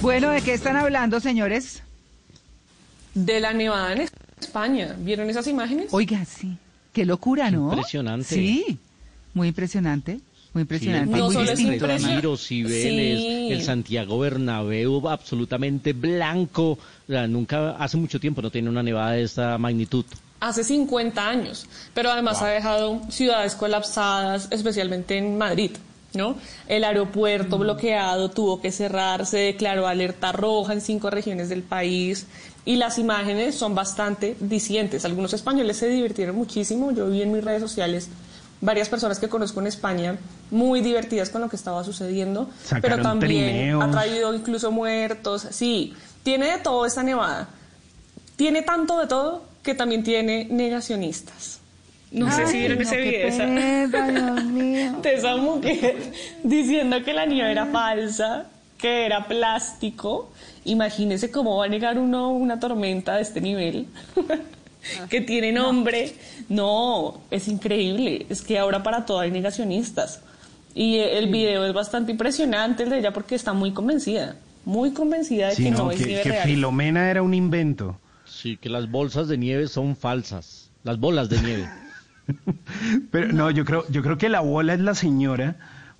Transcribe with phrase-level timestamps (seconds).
[0.00, 1.82] Bueno, ¿de qué están hablando, señores?
[3.14, 4.08] De la nevada en
[4.40, 4.94] España.
[4.98, 5.88] ¿Vieron esas imágenes?
[5.90, 6.56] Oiga, sí.
[6.92, 7.70] Qué locura, ¿no?
[7.72, 8.26] Impresionante.
[8.34, 8.78] Sí,
[9.34, 10.20] muy impresionante.
[10.54, 11.16] Muy impresionante.
[11.16, 11.86] No muy solo es distinto.
[11.86, 13.48] Retiro, Cibeles, Sí.
[13.52, 16.70] el Santiago Bernabéu absolutamente blanco.
[16.72, 16.78] O
[17.08, 20.04] sea, nunca, hace mucho tiempo no tiene una nevada de esta magnitud.
[20.40, 21.66] Hace 50 años.
[21.94, 25.72] Pero además ha dejado ciudades colapsadas, especialmente en Madrid.
[26.14, 26.36] ¿No?
[26.66, 32.26] El aeropuerto bloqueado tuvo que cerrar, se declaró alerta roja en cinco regiones del país
[32.64, 35.04] y las imágenes son bastante dicientes.
[35.04, 36.92] Algunos españoles se divirtieron muchísimo.
[36.92, 38.08] Yo vi en mis redes sociales
[38.60, 40.16] varias personas que conozco en España
[40.50, 43.84] muy divertidas con lo que estaba sucediendo, Sacaron pero también trineos.
[43.84, 45.46] ha traído incluso muertos.
[45.50, 47.48] Sí, tiene de todo esta nevada.
[48.36, 51.60] Tiene tanto de todo que también tiene negacionistas.
[52.10, 53.28] No sé si vieron no, ese qué video.
[55.14, 55.96] Esa mujer
[56.44, 60.30] diciendo que la nieve era falsa, que era plástico.
[60.64, 63.86] Imagínese cómo va a negar uno una tormenta de este nivel.
[65.10, 66.14] que tiene nombre.
[66.48, 68.26] No, es increíble.
[68.28, 70.20] Es que ahora para todo hay negacionistas.
[70.74, 74.36] Y el video es bastante impresionante el de ella porque está muy convencida.
[74.64, 76.48] Muy convencida de Sí, que no, no, es que, nieve que real.
[76.48, 77.98] Filomena era un invento.
[78.26, 80.70] Sí, que las bolsas de nieve son falsas.
[80.84, 81.68] Las bolas de nieve.
[83.10, 85.56] Pero no, yo creo, yo creo que la bola es la señora,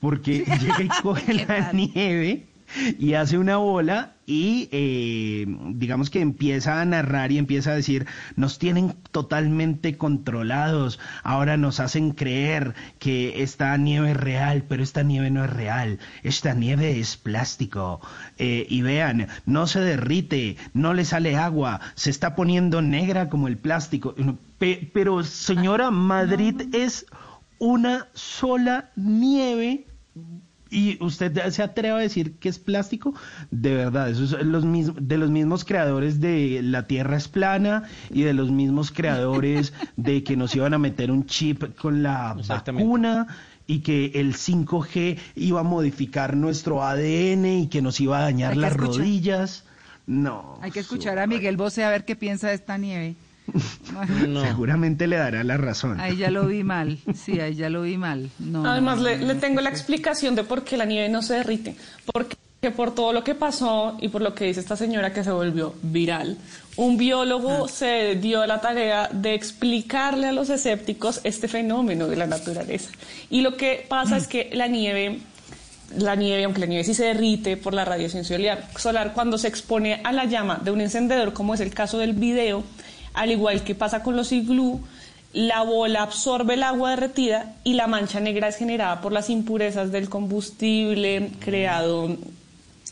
[0.00, 2.49] porque llega y coge la nieve
[2.98, 8.06] y hace una bola y eh, digamos que empieza a narrar y empieza a decir,
[8.36, 15.02] nos tienen totalmente controlados, ahora nos hacen creer que esta nieve es real, pero esta
[15.02, 18.00] nieve no es real, esta nieve es plástico.
[18.38, 23.48] Eh, y vean, no se derrite, no le sale agua, se está poniendo negra como
[23.48, 24.14] el plástico.
[24.58, 27.06] Pe- pero señora, Madrid es
[27.58, 29.86] una sola nieve
[30.70, 33.14] y usted se atreve a decir que es plástico,
[33.50, 37.84] de verdad, eso es los mismos, de los mismos creadores de la Tierra es plana
[38.10, 42.36] y de los mismos creadores de que nos iban a meter un chip con la
[42.46, 43.26] vacuna
[43.66, 48.56] y que el 5G iba a modificar nuestro ADN y que nos iba a dañar
[48.56, 48.96] las escuchar.
[48.98, 49.64] rodillas.
[50.06, 50.58] No.
[50.60, 53.14] Hay que escuchar a Miguel Bosé a ver qué piensa de esta nieve.
[54.28, 54.44] No.
[54.44, 56.00] Seguramente le dará la razón.
[56.00, 56.98] Ahí ya lo vi mal.
[57.14, 58.30] Sí, ahí ya lo vi mal.
[58.38, 61.08] No, Además, no, le, no, le no, tengo la explicación de por qué la nieve
[61.08, 61.76] no se derrite.
[62.12, 62.36] Porque
[62.70, 65.74] por todo lo que pasó y por lo que dice esta señora que se volvió
[65.82, 66.36] viral,
[66.76, 72.26] un biólogo se dio la tarea de explicarle a los escépticos este fenómeno de la
[72.26, 72.90] naturaleza.
[73.30, 75.20] Y lo que pasa es que la nieve
[75.96, 79.48] la nieve, aunque la nieve sí se derrite por la radiación solar, solar, cuando se
[79.48, 82.62] expone a la llama de un encendedor, como es el caso del video,
[83.14, 84.80] al igual que pasa con los iglú,
[85.32, 89.92] la bola absorbe el agua derretida y la mancha negra es generada por las impurezas
[89.92, 92.16] del combustible creado,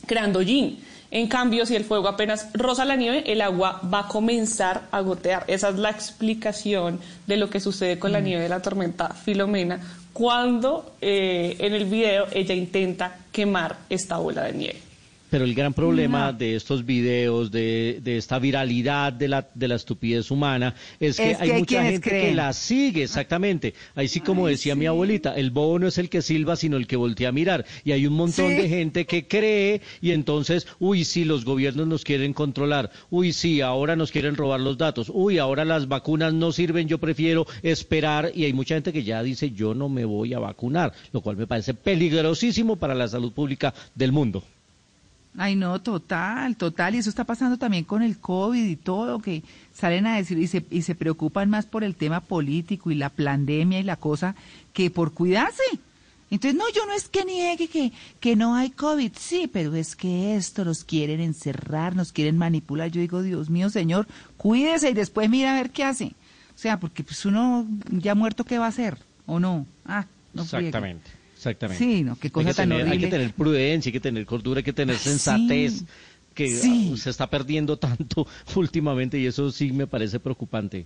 [0.07, 0.79] creando yin.
[1.11, 5.01] En cambio, si el fuego apenas roza la nieve, el agua va a comenzar a
[5.01, 5.45] gotear.
[5.49, 9.81] Esa es la explicación de lo que sucede con la nieve de la tormenta Filomena
[10.13, 14.88] cuando eh, en el video ella intenta quemar esta bola de nieve.
[15.31, 19.75] Pero el gran problema de estos videos, de, de esta viralidad de la, de la
[19.75, 22.27] estupidez humana, es que Es que hay hay mucha gente creen.
[22.31, 23.75] que la sigue, exactamente.
[23.95, 26.87] Ahí sí, como decía mi abuelita, el bobo no es el que silba, sino el
[26.87, 27.67] que voltea a mirar.
[27.85, 28.55] Y hay un montón Sí.
[28.55, 32.91] de gente que cree y entonces, uy, sí, los gobiernos nos quieren controlar.
[33.11, 35.11] Uy, sí, ahora nos quieren robar los datos.
[35.13, 38.33] Uy, ahora las vacunas no sirven, yo prefiero esperar.
[38.35, 41.37] Y hay mucha gente que ya dice, yo no me voy a vacunar, lo cual
[41.37, 44.43] me parece peligrosísimo para la salud pública del mundo.
[45.41, 46.97] Ay, no, total, total.
[46.97, 50.49] Y eso está pasando también con el COVID y todo, que salen a decir y
[50.49, 54.35] se, y se preocupan más por el tema político y la pandemia y la cosa
[54.73, 55.63] que por cuidarse.
[56.31, 59.95] Entonces, no, yo no es que niegue que, que no hay COVID, sí, pero es
[59.95, 62.91] que esto nos quieren encerrar, nos quieren manipular.
[62.91, 66.15] Yo digo, Dios mío, señor, cuídese y después mira a ver qué hace.
[66.55, 68.99] O sea, porque pues uno ya muerto, ¿qué va a hacer?
[69.25, 69.67] ¿O no?
[69.87, 70.99] Ah, no friegue.
[71.39, 71.85] Exactamente.
[71.85, 74.27] Sí, no, qué cosa hay que tan tener, Hay que tener prudencia, hay que tener
[74.27, 75.87] cordura, hay que tener sensatez, Sí,
[76.35, 76.91] que sí.
[76.93, 78.27] ah, se está perdiendo tanto
[78.57, 80.77] últimamente y eso sí me parece preocupante.